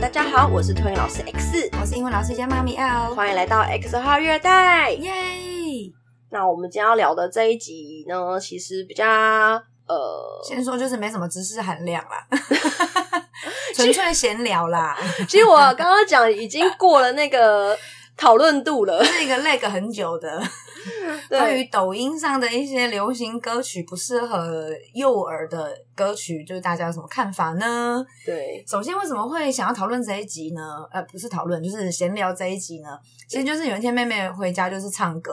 [0.00, 5.12] 大家好，我是托婴老师 X，我是英文老师兼妈咪 L，欢迎来到 X 号育儿袋，耶！
[6.30, 12.26] 那我们今天要聊的这一集呢，其实比较呃，先说就是没什么知识含量啦，
[13.74, 14.96] 纯粹闲聊啦。
[15.28, 17.76] 其实我刚刚讲已经过了那个
[18.16, 20.40] 讨论度了， 是一个 lag 很久的。
[21.28, 28.04] 关于抖音上的一些流行歌曲不适合幼儿的歌曲，就是大家有什么看法呢？
[28.24, 30.62] 对，首先为什么会想要讨论这一集呢？
[30.90, 32.88] 呃，不是讨论，就是闲聊这一集呢。
[33.28, 35.32] 其实就是有一天妹妹回家就是唱歌，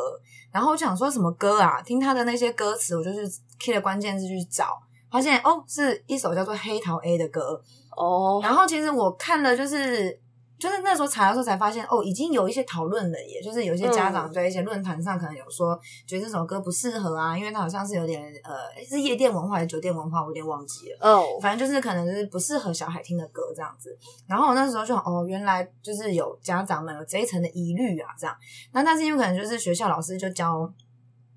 [0.52, 1.82] 然后我想说什么歌啊？
[1.82, 3.22] 听她的那些歌词，我就是
[3.60, 4.78] key 了关键字去找，
[5.12, 7.62] 发现哦，是一首叫做《黑桃 A》的歌
[7.96, 8.40] 哦。
[8.44, 10.20] 然后其实我看了就是。
[10.58, 13.42] 就是那时候查的时候才发现，哦，已经有一些讨论了耶。
[13.42, 18.54] 就是有一些家长在一些论坛上可能有说，觉得这首歌不适合啊，因为它好像是有点呃，
[18.88, 20.98] 是夜店文化还是酒店文化，我有点忘记了。
[21.02, 23.98] 哦，反正就是可能就是不适合小孩听的歌这样子。
[24.28, 28.36] 然后我那时候就哦，原来就是有家长们有这一层的疑虑啊，这样。
[28.72, 30.72] 那但是因为可能就是学校老师就教。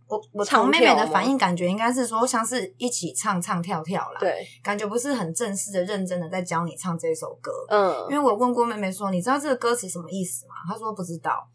[0.08, 7.52] 我我从妹妹的反应感觉应该是说，像是一起唱唱跳跳啦，对，感觉不是很正式的、认真的在教你唱这首歌。
[7.68, 10.54] 嗯，因为我问过妹妹说，你知道这个歌词什么意思吗？
[10.66, 11.46] 她说不知道。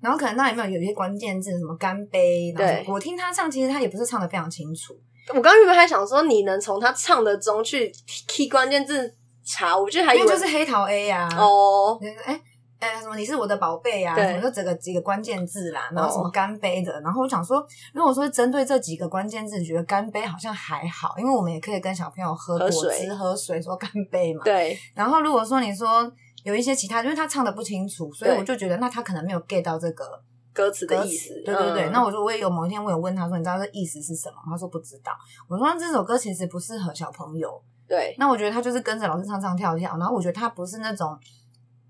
[0.00, 2.52] 然后可能那里面有一些关键字，什么干杯。
[2.56, 4.94] 对，我听她唱，其实她也不是唱的非常清楚。
[5.30, 7.92] 我刚刚原本还想说，你能从她唱的中去
[8.28, 9.12] key 关键字
[9.44, 11.38] 查，我觉得还以为就是黑桃 A 呀、啊。
[11.38, 12.32] 哦，哎。
[12.32, 12.40] 哎、
[12.80, 14.14] 欸，什么你是我的宝贝呀？
[14.14, 24.42] 什么就整个几个关键字啦，然后什么干杯的，然后我想说，如果说针对这几个关键字，觉得干杯好像还好，因为我们也可以跟小朋友喝果汁、喝水，说干杯嘛。
[24.44, 24.78] 对。
[24.94, 26.10] 然后如果说你说
[26.44, 30.04] 有一些其他，因为他唱的不清楚，所以我就觉得那他可能没有 get 到这个
[30.52, 31.42] 歌词的意思。
[31.44, 31.88] 对对对。
[31.88, 34.36] 嗯、那我就我也有某一天我有问他说，你知道这意思是什么？
[34.50, 35.12] 他说不知道。
[35.48, 37.60] 我说这首歌其实不适合小朋友。
[37.88, 38.14] 对。
[38.18, 41.18] 那我觉得他就是跟着老师唱唱跳跳，然后我觉得他不是那种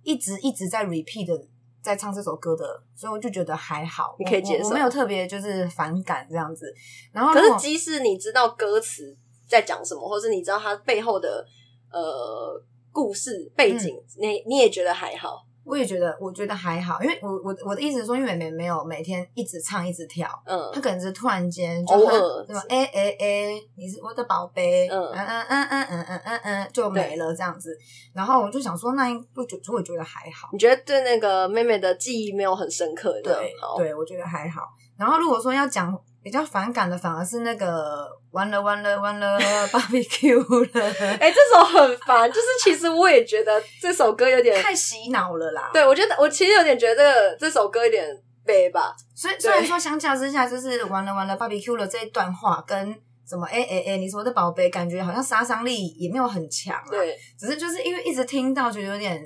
[0.07, 1.47] 一直一直在 repeat 的。
[1.83, 6.67] 在唱这首歌的，所以我就觉得还好，你可以接受，没有特别就是反感这样子。
[7.13, 11.47] 然后，可是即使你知道歌词在讲什么，或是你知道它背后的
[11.93, 15.46] 呃故事背景，嗯、你你也觉得还好。
[15.67, 22.17] 我也觉得，我觉得还好，因为我我我的意思是说，因为妹妹没有每天一直唱一直跳，嗯，她可能是突然间就很
[22.47, 27.77] 什么哎哎哎，你是我的宝贝，嗯嗯嗯嗯嗯嗯嗯嗯嗯，就没了这样子。
[28.15, 30.49] 然后我就想说，那我就我觉得还好。
[30.53, 33.21] 你觉得对那个妹妹的记忆没有很深刻？
[33.23, 34.63] 对对，我觉得还好。
[34.97, 35.99] 然后如果说要讲。
[36.27, 39.39] 比较反感的反而是那个完了完了完了
[39.71, 40.85] barbecue 了，
[41.21, 42.29] 哎、欸，这首很烦。
[42.29, 45.71] 就是其实我也觉得这首歌有点太洗脑了啦。
[45.73, 48.05] 对，我觉得我其实有点觉得这首歌有点
[48.45, 48.93] 悲吧。
[49.15, 52.93] 所以虽然说相较之下，就是完了完了 barbecue 了这一段话跟
[53.25, 56.77] 什么哎哎哎，你是我的宝贝，感觉好像杀伤力也没有很强。
[56.91, 59.25] 对，只是就是因为一直听到，觉得有点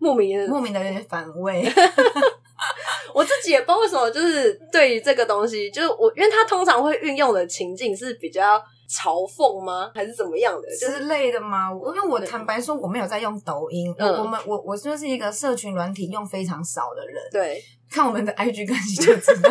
[0.00, 1.62] 莫名的莫名的有点反胃。
[3.18, 8.56] 我自己也不知道为什么，就是对于这个东西，就是我，因为他通常会运用的情境是比较
[8.88, 10.68] 嘲讽吗，还是怎么样的？
[10.76, 11.70] 之类的吗？
[11.72, 19.50] 因为我坦白说，我没有在用抖音，嗯、我们我我就是一个社群软体用非常少的人，对，看我们的 IG 更新就知道。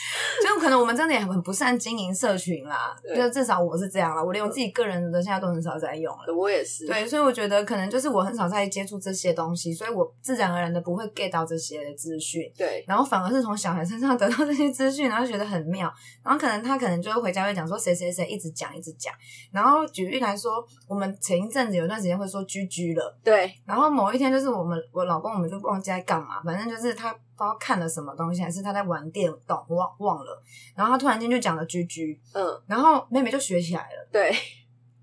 [0.42, 4.22] 就可能我们真的也很不善经营社群啦，就至少我是这样啦。
[4.22, 6.34] 我连我自己个人的现在都很少在用了。
[6.34, 6.86] 我也是。
[6.86, 12.50] 对，所以我觉得可能就是我很少在接触这些东西，所以我自然而然的不会 get 到这些资讯。
[12.56, 12.84] 对。
[12.86, 15.92] 然后反而是从小孩身上得到这些资讯，然后觉得很妙。
[16.24, 19.12] 然后可能他可能就会回家会讲说谁谁谁一直讲一直讲。
[19.52, 23.18] 然后举例来说，我们前一阵子有段时间会说居居了。
[23.22, 23.52] 对。
[23.64, 27.14] 然后某一天就是我们我老公我们就忘记在干嘛，反正就是他。
[27.40, 30.42] 不知道看了什么东西，还是他在玩电动，忘忘了。
[30.74, 34.08] 然后他突然间就讲了“居居”，嗯，然后妹妹就学起来了。
[34.12, 34.34] 对，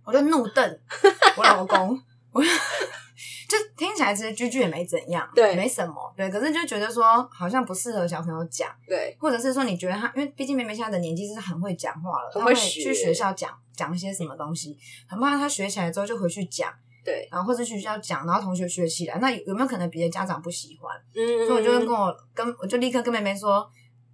[0.06, 0.80] 我就怒瞪
[1.38, 2.48] 我老公，我就，
[3.50, 6.30] 就听起来其实“居居”也没怎样，对，没什么，对。
[6.30, 16.74] 可是就觉得说好像不适合小朋友讲，对，或者是说你觉得他，因为毕竟妹妹现在的年纪是很会讲话了，他会去学校讲讲一些什么东西，很怕他学起来之后就回去讲。
[17.06, 20.94] 对，然后或者学校讲，然后同学学起来，那有，有没有可能别的家长不喜欢？
[21.16, 23.66] 嗯，所以我就跟我跟我就立刻跟妹妹说，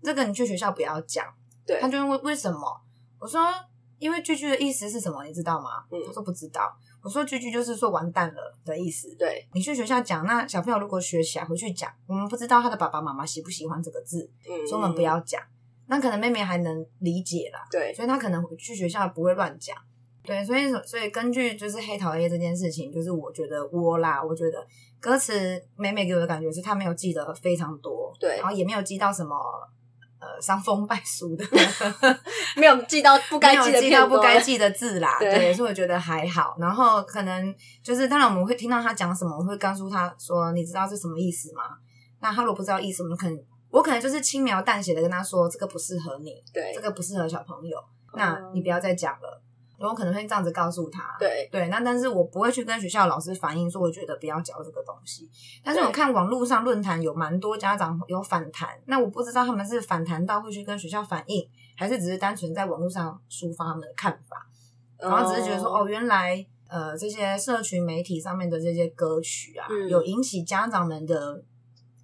[0.03, 1.25] 这个你去学校不要讲。
[1.65, 2.59] 对，他就问为什么？
[3.19, 3.41] 我说
[3.99, 5.23] 因为“句句”的意思是什么？
[5.23, 5.85] 你知道吗？
[5.89, 6.75] 嗯，他说不知道。
[7.01, 9.15] 我说“句句”就是说完蛋了的意思。
[9.17, 15.41] 对，你去学校讲，那小朋友如果学起来回去讲，我们不知道他的爸爸妈妈喜不喜欢这个字，嗯，所以我们不要讲。
[15.87, 19.75] 那可能妹妹还能理解啦，对，所以她可能去学校不会乱讲。
[20.23, 24.65] 对，所以所以根据就是黑桃 A 这件事情，就是我觉得我啦，我觉得
[25.01, 29.35] 歌词美美给我的感觉是她没有记得非常多，对，然后也没有记到什么
[30.23, 31.43] 呃伤风败俗的，
[32.55, 35.17] 没有记到不该记的记到不该记的字啦。
[35.19, 36.55] 对，对，所以我觉得还好。
[36.59, 37.53] 然后可能
[37.83, 41.63] 就是，当然我们会听到他讲什么，我会告诉他说：“你知道是什么意思吗？”
[42.21, 43.37] 那他如果不知道意思，我们可能
[43.69, 47.77] 我可能就是轻描淡写的跟他说：“这个不适合你，对，这个不适合小朋友。”
[48.15, 49.41] 那你不要再讲了。
[49.79, 55.29] 我可能会这样子告诉他，对对，那但是我不会去跟学校老师反映说，我觉得不要教这个东西。
[55.63, 64.47] 但是我看网络上论坛有蛮多家长有反弹，那我不知道他们是反弹到会去跟学校反映，还是只是单纯在网络上抒发他们的看法，
[64.99, 71.43] 然后只是觉得说，哦，原来呃这些社群媒体上面的这些歌曲啊，嗯、有引起家长们的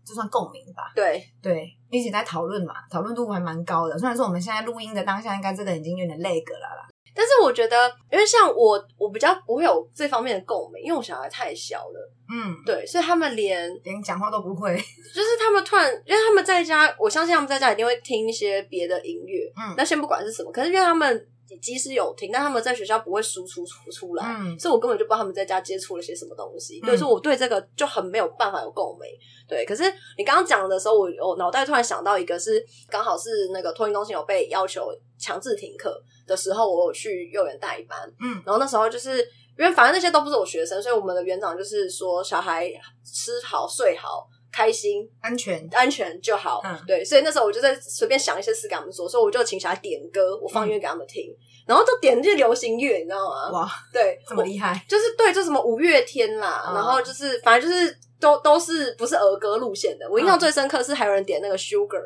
[0.04, 0.92] 就算共鸣吧。
[0.95, 3.98] 对对，一起在讨论嘛，讨论度还蛮高的。
[3.98, 6.89] 虽然说我们现在录音的当下，应该这个已经有点 lag 了啦。
[7.19, 14.74] 但是我觉得，因为像我，我比较不会有这方面的共鸣，因为我小孩太小了，嗯，对，所以他们连连讲话都不会，
[15.13, 21.27] 就是他们突然，因为他们在家，我相信他们在家一定会听一些别的音乐，嗯，那先不管是什么，可是因为他们
[21.57, 29.10] 即使有听，但他们在学校不会输出出出来，嗯，所以我根本就不知道他们在家接触了些什么东西，所以说我对这个就很没有办法有共鸣，
[29.48, 29.66] 对。
[29.66, 29.84] 可是
[30.18, 36.01] 你刚刚讲的时候，我我脑袋突然想到一个是，刚好是那个托运中心有被要求强制停课。
[36.28, 39.18] 的时候，我有去幼儿园代班，嗯，然后那时候就是
[39.57, 42.72] 因为反正那些都不是我学生，所以我们的园长就是说小孩
[43.04, 44.28] 吃好睡好
[44.59, 45.65] 开心安全。
[45.71, 53.50] 安全就好，嗯，对，所以那时候我就在随便想一些事给他们说，所以我就请小孩点歌，我放音乐给他们听，嗯、然后就点那些流行乐，你知道吗？
[53.51, 62.03] 哇，对，这么厉害，就是对，就什么五月天啦，嗯、然后就是反正就是都都是不是儿歌路线的，我印象最深刻是还有人点那个 Sugar。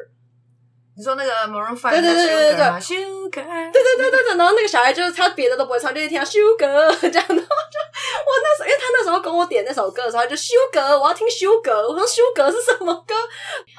[0.96, 7.93] 你说那个 Maroon 5对对对对对对，Sugar，对对对对对，然后那个小孩就是他别的都不会唱，就一听到 Sugar 这样的，然后就我
[8.26, 13.16] 那时候，因为他那时候跟我点那首歌的时候，他就 Sugar，我要听 Sugar，我说 Sugar 是什么歌？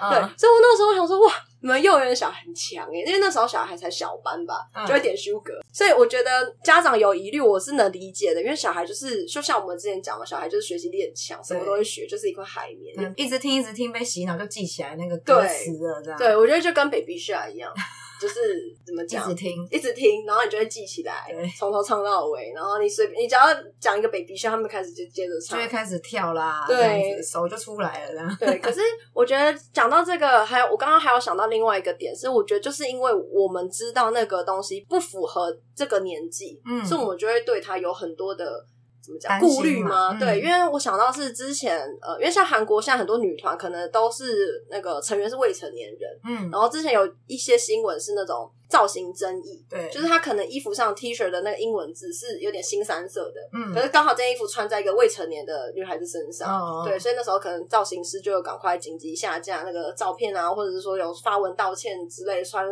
[0.00, 1.32] 嗯、对，所以我那时候想说哇。
[1.64, 16.19] 你们幼儿园的小孩很强诶，因为那时候小孩才小班吧，就会点 Sugar，嗯、所以我觉得家长有疑虑，我是能理解的，因为小孩就是就像我们之前讲的，小孩就是学习力很强，什么都会学，就是一块海绵、嗯，一直听一直听被洗脑就记起来那个歌词了，这样。
[16.19, 17.72] 对，我觉得就跟 Baby Shark 一样。
[18.24, 21.26] 就是怎么讲，一直听，一直听，然后你就会记起来，
[21.58, 22.52] 从头唱到尾。
[22.54, 23.42] 然后你随便，你只要
[23.78, 28.36] 讲一个 baby shark，他们开始就接着唱，就会开始跳啦，对，手就出来了，这样。
[28.40, 28.80] 对，可是
[29.12, 38.64] 我觉得讲到这个，还有我刚刚还有想到另外一个点，是我觉得就是因为我们知道那个东西不符合这个年纪，嗯，所以我们就会对他有很多的。
[39.04, 39.38] 怎么讲？
[39.38, 40.12] 顾虑吗？
[40.12, 62.66] 嗯、对，因为我想到是之前呃，因为像韩国现在很多女团可能都是那个成员是未成年人，嗯，然后之前有一些新闻是那种造型争议，对，就是他可能衣服上 T 恤的那个英文字是有点新三色的，嗯，可是刚好这件衣服穿在一个未成年的女孩子身上，哦，哦，对，所以那时候可能造型师就有赶快紧急下架那个照片啊，或者是说有发文道歉之类穿。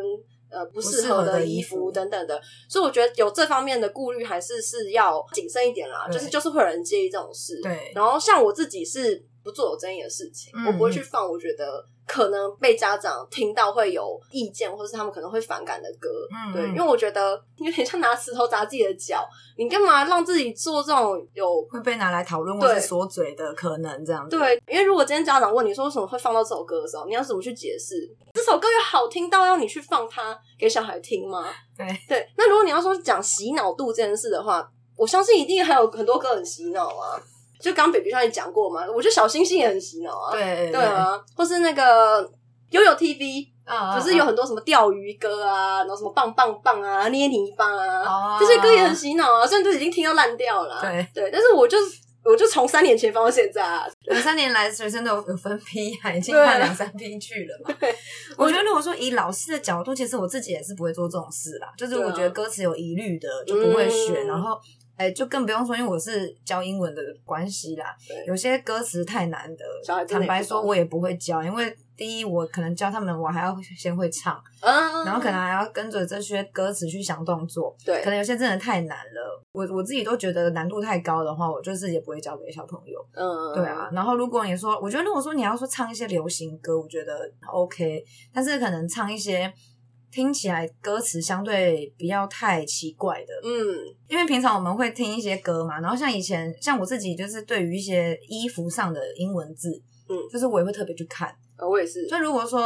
[0.52, 6.06] 呃，不适合的衣服等等的，所以我觉得有这方面的顾虑，还是是要谨慎一点啦。
[6.08, 7.92] 就是就是会有人介意这种事，对。
[7.94, 11.28] 然后像我自己是不做有争议的事情，我不会去放。
[11.28, 16.68] 我觉得可能被家长听到会有意见，或是他们可能会反感的歌，嗯，对。
[16.68, 19.26] 因为我觉得有点像拿石头砸自己的脚，
[19.56, 24.36] 你干嘛让自己做这种有会被拿来讨论或是锁嘴的可能这样子？
[24.36, 28.08] 对，因为如果今天家长问你说为什么会放到这首歌的时候，你要怎么去解释？
[28.44, 31.46] 这首歌有好听到要你去放它给小孩听吗？
[31.76, 37.14] 对对，那如果你要说讲洗脑度这件事的话，我相信一定还有很多歌很洗脑啊。
[37.60, 40.32] 就刚 baby 上也讲过嘛，我觉得小星星也很洗脑啊。
[40.32, 42.28] 对对啊，或是那个
[42.70, 49.46] 悠悠 TV 啊，不是有很多什么钓鱼歌啊，然后什么棒棒棒啊，捏泥巴啊，啊这些歌也很洗脑啊。
[49.46, 52.01] 虽然都已经听到烂掉了，对对，但是我就是。
[52.24, 57.76] 我就从三年前放到现在啊，两三年来学生都有有分批，已经换两三批去了嘛。
[58.36, 61.72] 我觉得如果说以老师的角度，其实我自己也是不会做这种事啦。
[61.76, 64.56] 就是我觉得歌词有疑虑的就不会选，然后
[64.96, 67.86] 哎，就更不用说，因为我是教英文的关系啦。
[68.26, 69.64] 有些歌词太难的，
[70.06, 71.76] 坦白说，我也不会教，因为。
[71.96, 83.88] 第一，我可能教他们，我还要先会唱，嗯，然后可能还要跟着这些歌词去想动作，对，可能有些真的太难了，我我自己都觉得难度太高的话，我就是也不会教给小朋友，嗯，对啊。
[83.92, 89.52] 然后如果你说，我觉得如果说你要说唱一些流行歌，我觉得 OK，但是可能唱一些
[90.10, 99.70] 听起来歌词相对不要太奇怪的，嗯，因为平常我们会听一些歌嘛，然后像以前像我自己就是对于一些衣服上的英文字，
[100.08, 101.34] 嗯，就是我也会特别去看。
[101.58, 102.62] 我也是，所以如果说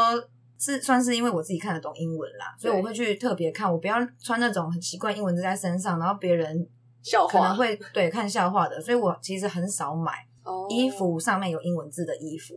[0.59, 6.67] 是算是因为我自己看得懂英文啦，所以我会去特别看，我不要穿那种很奇怪英文字在身上，然后别人
[7.03, 10.13] 笑话可能会对看笑话的，所以我其实很少买
[10.71, 12.55] 衣服上面有英文字的衣服。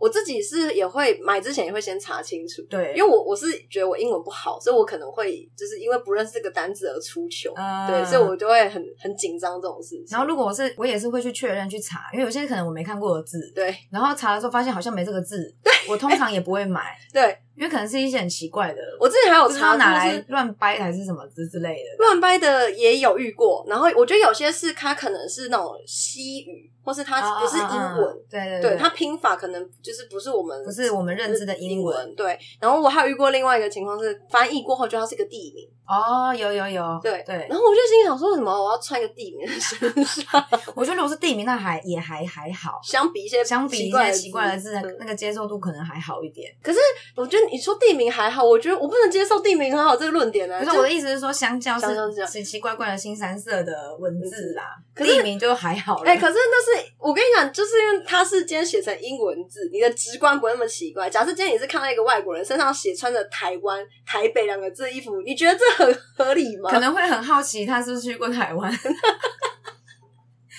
[0.00, 10.06] 我自己是也会买之前也会先查清楚，对，因为我我是觉得我英文不好，所以我可能会就是因为不认识这个单字而出糗，呃、对，所以我就会很很紧张这种事情。
[10.10, 17.38] 然后如果我是我也是会去确认去查，因为有些可能我没看过的字，对，然后查的时候发现好像没这个字，对，我通常也不会买， 对。
[17.56, 23.62] 因为可能是一些很奇怪的，我之前还有查拿来乱掰还是什么之之类的，乱掰的也有遇过。
[23.68, 32.14] 然后我觉得有些是它可能是那种西语，或是它不是英文，对对对，对，它拼法可能就是不是我们不是我们认知的英文。
[32.14, 35.68] 对，然后我还有遇过另外一个情况是翻译过后，觉得它是一个地名。
[35.86, 37.34] 哦，有有有，对对。
[37.50, 40.42] 然后我就心想说，什么我要穿一个地名在身上？
[40.74, 46.52] 我觉得如果是地名，那还也还还好，相比一些相比一些奇怪的字，那个接受度可能还好一点。
[46.62, 46.78] 可是
[47.16, 50.58] 我觉得你说地名还好，我觉得我不能接受地名很好这个论点呢。
[50.60, 56.02] 不是我的意思是说，相较是奇奇怪怪的新三色的文字啦，地名就还好。
[56.04, 61.08] 哎，可是那是我跟你讲，就是因为它是今天写成英文字，你的直观不会那么奇怪。
[61.08, 66.70] 假设今天你是看到一个外国人身上写穿着台湾、台北两个字的衣服，你觉得这很合理吗？
[66.70, 68.72] 可能会很好奇他是不是去过台湾。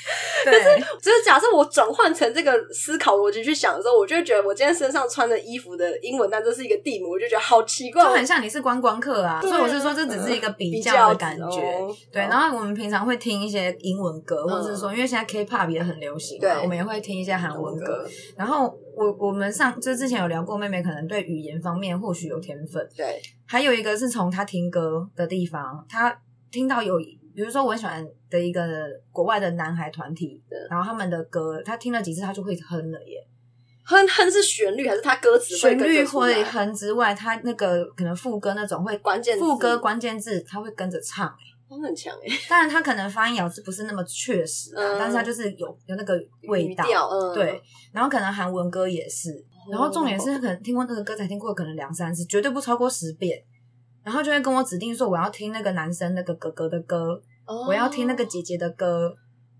[0.43, 9.39] 对，可是只是假设我转换成这个思考逻辑去想的时候，我就会觉得我今天身上穿的衣服的英文单词是一个地名，我就觉得好奇怪，就很像你是观光客啊。
[9.41, 11.61] 所以我是说，这只是一个比较的感觉。
[12.11, 18.07] 对，然后我们平常会听一些英文歌，或者是说，因为现在 K-pop 也很流行，对，我们也会听一些韩文歌。
[18.35, 22.85] 然后我我们上就之前有聊过，妹妹可能对语言方面或许有天分。
[22.97, 26.17] 对，还有一个是从她听歌的地方，她
[26.51, 26.99] 听到有。
[27.35, 28.61] 比如说，我很喜欢的一个
[29.11, 33.27] 国外的男孩团体，然后他们的歌，他听了几次，他就会哼了耶。
[33.83, 35.55] 哼哼是旋律还是他歌词？
[35.57, 41.33] 旋律会哼之外，他那个可能副歌那种会关键副歌关键字，他会跟着唱。
[41.67, 42.27] 他很强哎。
[42.49, 46.13] 当然，他可能发音咬字不是那么确实，但是他就是有有那个
[46.47, 46.85] 味道。
[47.33, 47.61] 对，
[47.91, 49.43] 然后可能韩文歌也是。
[49.71, 53.41] 然后重点是他可能听过那个歌才听过，可能两三次，绝对不超过十遍。
[54.03, 57.67] 然后就会跟我指定说，我要听那个男生那个哥哥的歌，oh.
[57.67, 59.15] 我要听那个姐姐的歌。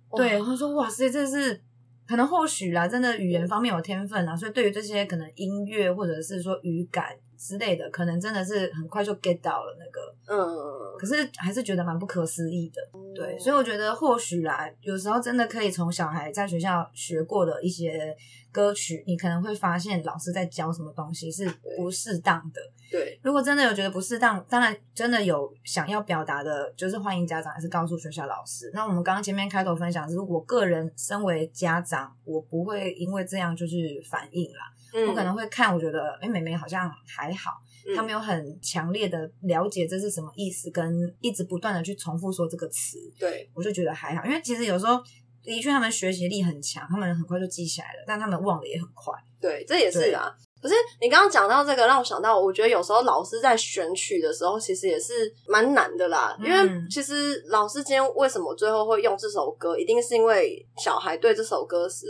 [0.10, 0.20] Oh.
[0.22, 1.62] 对，他说哇塞，这是
[2.08, 10.16] 可能或许啦，真的语言方面有天分啊，所以对于这些可能音乐或者是说语感之类的，可能真的是很快就 get 到了那个。
[10.28, 10.98] 嗯，uh.
[11.00, 12.80] 可是还是觉得蛮不可思议的。
[12.92, 13.16] Uh.
[13.16, 18.16] 对，所以我觉得或许啦，有时候真的可以从小孩在学校学过的一些
[18.52, 22.62] 歌曲，你可能会发现老师在教什么东西是不适当的。
[22.92, 28.70] 对，如果真的有觉得不适当，当然真的有想要表达的，就是欢迎家长还是告诉学校老师。
[28.74, 33.78] 那我们刚刚前面开头分享，就是我个人身为家长，我不会因为这样就是
[34.10, 34.72] 反应啦。
[34.94, 37.52] 嗯，我可能会看，我觉得哎，妹妹好像还好，
[37.96, 42.98] 她没有很强烈的了解这是什么意思，跟一直不断的去重复说这个词。
[43.20, 45.02] 对，我就觉得还好，因为其实有时候
[45.44, 49.14] 的确他们学习力很强，他们很快就记起来了，但他们忘的也很快。
[49.40, 50.32] 对，这也是啊。
[50.62, 56.38] 可是你刚刚讲到这个，让我想到，我觉得有时候老师在选曲的时候，其实也是蛮难的啦。
[56.40, 62.06] 嗯、因为其实老师今天为什么最后会用这首歌，一定是因为小孩对这首歌是。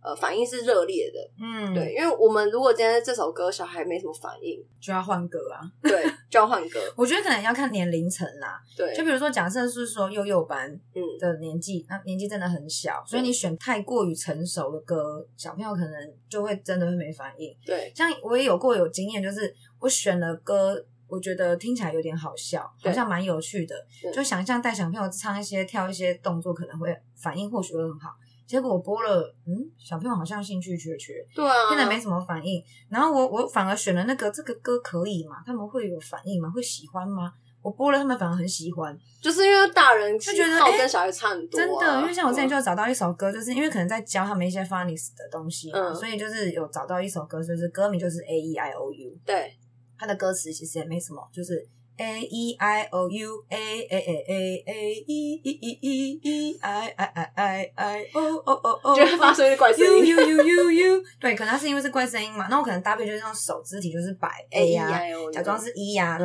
[0.00, 6.78] 呃，反应是热烈的，嗯，对，因为我们如果今天这首歌小孩没什么反应，就要换歌啊，对，就要换歌。
[6.96, 17.54] 我觉得可能要看年龄层啦，对，就比如说假设是说幼幼班嗯的年纪，那、嗯、年纪真的很小，所以你选太过于成熟的歌，小朋友可能就会真的会没反应。
[17.66, 28.10] 对，像我也有过有经验，就是我选了歌，我觉得听起来有点好笑，好像蛮有趣的，对就想象带小朋友唱一些跳一些动作，可能会反应或许会很好。
[28.48, 32.64] 结果我播了，嗯，小朋友好像兴趣缺缺，对啊，现在没什么反应。
[32.88, 35.36] 然后我我反而选了那个这个歌可以吗？
[35.44, 36.48] 他们会有反应吗？
[36.48, 37.30] 会喜欢吗？
[37.60, 42.00] 我播了，他们反而很喜欢，就是因为大人就觉得跟小孩差很多，啊，真的。
[42.00, 49.54] 因为像我之前就找到一首歌，就是因为可能在教他们一些 funny 的东西嘛，嗯、所以就是有找到一首歌，就是歌名就是 A E I O U，对，
[49.98, 51.68] 它的歌词其实也没什么，就是。
[51.98, 56.94] A E I O U A A A A A E E E E E I
[56.96, 60.16] I I I I O O O O，就是发出怪声音。
[60.16, 62.46] U U U U U，对，可能它是因为是怪声音嘛。
[62.48, 64.88] 那我可能搭配就是用手肢体，就是摆 A 呀，
[65.32, 66.18] 假装是 E 呀，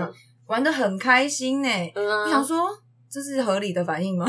[0.45, 1.69] 玩的很开心呢。
[1.95, 2.69] 我想说
[3.09, 4.25] 这是合理的反应吗？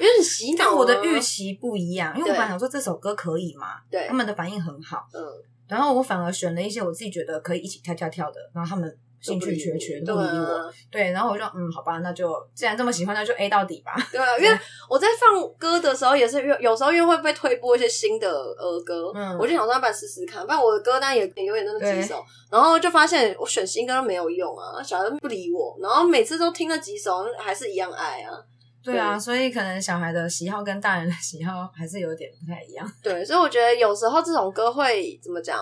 [0.00, 0.64] 因为洗脑。
[0.64, 5.06] 跟我的预期不一样，因为我本来想说这首歌可以嘛，对，他们的反应很好。
[5.14, 5.22] 嗯，
[5.68, 8.98] 然后我反而选了一些我自己觉得可以一起跳跳跳的，然后他们。
[9.20, 10.72] 兴趣缺缺，都不理我。
[10.90, 13.92] 对，然后我就嗯，好吧，那就既然这么喜欢，那就 A 到底吧。
[14.12, 14.58] 对啊，因为
[14.88, 20.42] 我在放歌的时候，也是有有时候又会被推播一些新的儿歌，嗯，我就想说要不要试试看。
[20.46, 28.32] 不然我的歌单也永远都是几首，然后就发现我选新歌都没有用啊，小孩不理我，然后每次都听了几首，还是一样爱啊。
[28.80, 32.90] 对啊，所以可能小孩的喜好跟大人的喜好还是有点不太一样。
[33.02, 35.58] 对，所以我觉得有时候这种歌会怎么讲？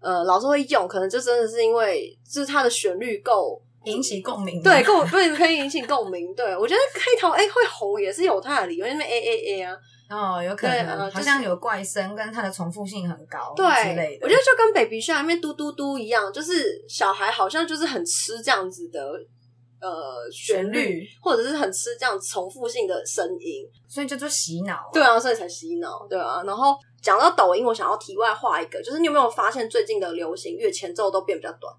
[0.00, 6.34] 呃老是会用，可能就真的是因为就是它的旋律够引起共鸣，对，够对可以引起共鸣。
[6.34, 9.76] 对我觉得黑桃 A 会红也是有它的理由，因为 A A A 啊。
[10.10, 14.26] 哦，有可能，呃就是、好像有怪声，跟它的重复性很高，对之类的。
[14.26, 19.00] 我觉得就跟 Baby Shark 里面嘟嘟嘟一样，就是小孩好像就是很吃这样子的
[19.80, 24.90] 呃旋律，或者是很吃这样重复性的声音，所以叫做洗脑、啊。
[24.92, 26.42] 对啊，所以才洗脑，对啊。
[26.44, 31.74] 然后讲到抖音，我想要题外话一个，就是你有没有发现最近的流行乐前奏都变比较短？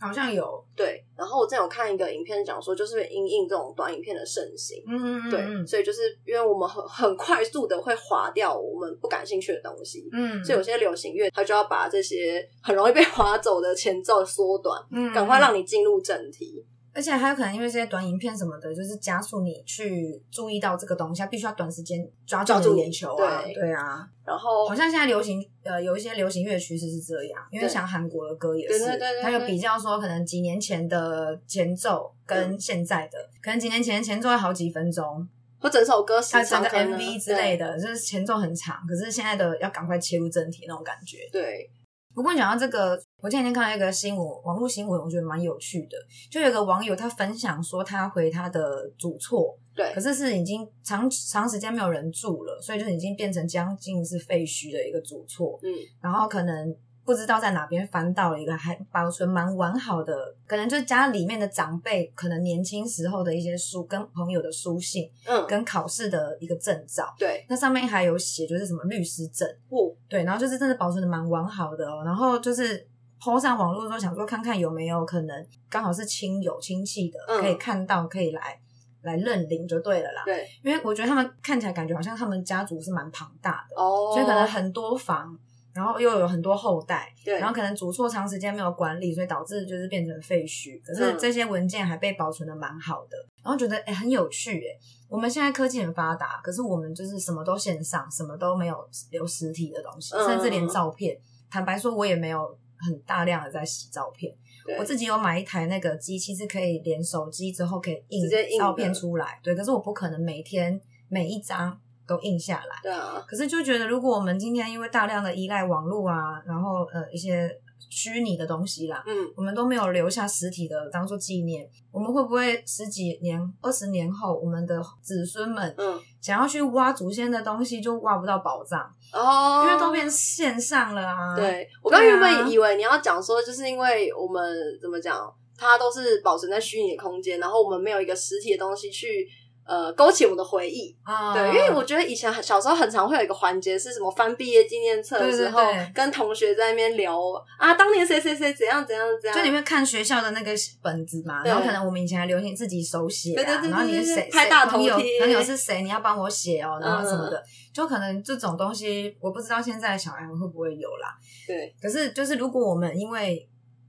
[0.00, 16.64] 好像有对，然后我之前有看一个影片讲说，就是因应这种短影片的盛行，嗯嗯嗯，对，所以就是因为我们很很快速的会划掉我们不感兴趣的东西，嗯，所以有些流行乐它就要把这些很容易被划走的前奏缩短，嗯，赶快让你进入正题。
[16.98, 23.40] 而且还有可能因为这些短影片什么的，就是加速你去注意到这个东西，它必须要短时间抓住眼球啊。
[23.44, 35.28] 对，对啊，然后好像现在流行呃有一些流行乐趋势是这样，因为像韩国的歌也是，它有比较说可能几年前的前奏跟现在的，嗯、可能几年前前奏要好几分钟，
[35.60, 41.18] 或整首歌它整个 MV 之类的，就是前奏很长，可是现在的要赶快切入正题那种感觉。
[41.30, 41.70] 对。
[42.14, 45.98] 不过讲到这个，我前几天看到一个新闻，网络新闻，我觉得蛮有趣的。
[46.30, 55.58] 就有个网友他分享说，他回他的主厝，对，可是是已经长长时间没有人住了，所以就已经变成将近是废墟的一个主厝。
[55.62, 55.68] 嗯，
[56.00, 56.76] 然后可能。
[57.04, 72.86] 不知道在哪边翻到了一个还保存蛮完好的，可能就是家里面的长辈可能年轻时候的一些书，跟朋友的书信，嗯，跟考试的一个证照，对，那上面还有写就是什么律师证，哦，对，然后就是真的保存的蛮完好的哦，然后就是
[73.20, 78.58] po 上网络的时候想说看看有没有可能刚好是亲友亲戚的，嗯，可以看到可以来
[79.02, 85.38] 来认领就对了啦，对，因为我觉得他们看起来感觉好像他们家族是蛮庞大的哦，所以可能很多房。
[85.74, 90.82] 然后又有很多后代，对，然后可能主厝长时间没有管理，所以导致就是变成废墟。
[90.82, 94.76] 可是这些文件还被保存的蛮好的，嗯、然后觉得诶很有趣诶。
[95.08, 98.74] 我们现在科技很发达，可是我们就是什么都线上，什么都没有
[99.12, 101.16] 留实体的东西，嗯、甚至连照片。
[101.48, 104.34] 坦白说，我也没有很大量的在洗照片。
[104.78, 109.40] 我自己有买一台那个机器，是可以连手机之后可以印照片出来。
[109.42, 111.80] 对，可是我不可能每天每一张。
[112.08, 113.22] 都印下来，对啊。
[113.28, 117.54] 可是就觉得，如果我们今天因为大量的依赖网络啊，然后呃一些
[117.90, 128.80] 虚拟的东西啦，嗯，我们都没有留下实体的当做纪念，我们会不会十几年、二十年后，我们的子孙们，嗯，想要去挖祖先的东西，就挖不到宝藏
[129.12, 131.34] 哦，因为都变线上了啊。
[131.34, 134.42] 对，我刚原本以为你要讲说，就是因为我们
[134.80, 139.26] 怎么讲，它都是保存在虚拟的空间，然后我们没有一个实体的东西去。
[139.68, 145.60] 呃，勾起我的回忆啊，对，因为我觉得以前小时候很常会有一个环节是什么翻毕业纪念册的时候，
[145.94, 147.20] 跟同学在那边聊
[147.58, 161.14] 啊，当年谁谁谁怎样怎样怎样，就你会看学校的那个本子嘛，然后可能我们以前还流行自己手写，对对对，然后你是谁，拍大头贴，朋友是谁，你要帮我写哦，然后什么的，就可能这种东西，我不知道现在的小孩会不会有啦。
[161.46, 163.46] 对，可是就是如果我们因为。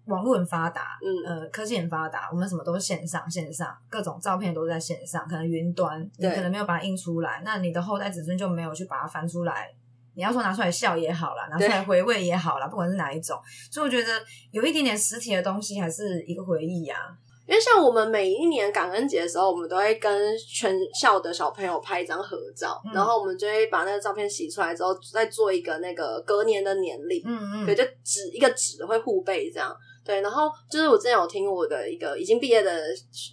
[0.10, 9.70] 网络很发达，嗯，呃，科技很发达，我们什么都是线上，线上各种照片都在线上，可能云端，你可能没有把它印出来，那你的后代子孙就没有去把它翻出来。
[10.16, 13.40] 你要说拿出来笑也好啦，拿出来回味也好啦，不管是哪一种，
[13.72, 17.30] 所以我觉得有一点点实体的东西还是一个回忆呀、啊。
[17.48, 29.76] 因为像我们每一年感恩节的时候，我们都会跟全校的小朋友拍一张合照，嗯、然后我们就会把那个照片洗出来之后，再做一个那个隔年的年历，嗯嗯，对，就纸一个纸会互背这样。
[30.04, 32.84] 对，然后就是我之前有听我的一个已经毕业的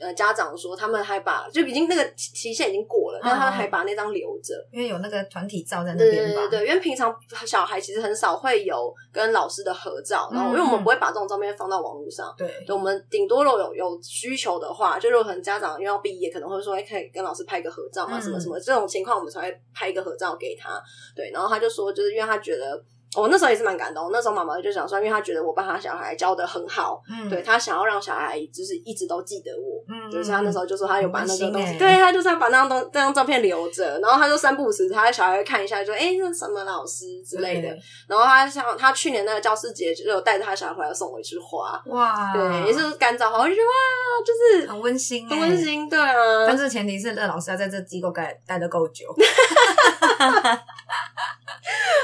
[0.00, 6.40] 呃家长说，他们还把就已经那个期限已经过了，但他们还把那张留着，因为有那个团体照在那边吧。
[6.42, 7.14] 对对对，因为平常
[7.46, 20.80] 小孩其实很少会有跟老师的合照，然后因为我们不会把这种照片放到网络上，对，我们顶多如果有有需求的话，就如果可能家长因为要毕业，可能会说，哎，可以跟老师拍个合照啊，什么什么这种情况，我们才会拍一个合照给他。
[21.14, 22.84] 对，然后他就说，就是因为他觉得。
[23.14, 37.68] 我、哦、那时候也是蛮感动，那时候妈妈就想说，因为她觉得我把她小孩教的很好，嗯，对，她想要让小孩就是一直都记得我，嗯，就是她那时候就说她有把那个东西，对，她就是要把那张东那张照片留着，然后她就三不五时，她的小孩会看一下，就哎，这是什么老师之类的，
[38.08, 43.72] 然后她像她去年那个教师节就有带着她小孩回来送我一束花，哇，对，也是干燥花，我就觉得哇，
[44.26, 49.06] 就是很温馨，很温馨，对啊，但是前提是那老师要在这机构待待的够久。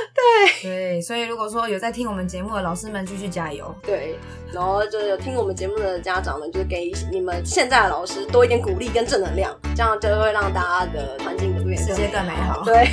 [0.62, 3.74] 对对，所以如果说有在听我们节目的老师们，继续加油。
[3.82, 4.18] 对，
[4.52, 12.62] 然后就有听我们节目的家长们，就是给你们现在的老师多一点鼓励跟正能量，这样就会让大家的环境更世界更美好。
[12.64, 12.88] 对，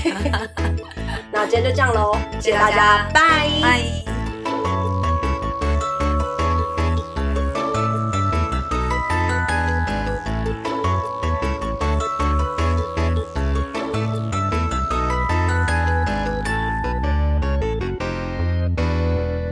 [1.31, 3.21] 那今天就这样喽，谢谢大家，拜
[3.61, 4.08] 拜。